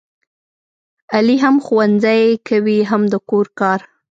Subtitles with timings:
[1.13, 3.79] علي هم ښوونځی کوي هم د کور کار.